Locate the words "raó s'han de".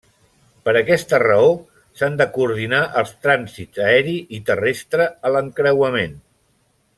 1.23-2.27